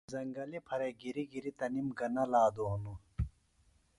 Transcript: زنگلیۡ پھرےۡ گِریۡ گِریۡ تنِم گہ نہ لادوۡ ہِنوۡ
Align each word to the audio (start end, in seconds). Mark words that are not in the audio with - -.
زنگلیۡ 0.13 0.65
پھرےۡ 0.67 0.93
گِریۡ 0.99 1.29
گِریۡ 1.31 1.55
تنِم 1.57 1.87
گہ 1.97 2.07
نہ 2.13 2.23
لادوۡ 2.31 2.69
ہِنوۡ 2.71 2.99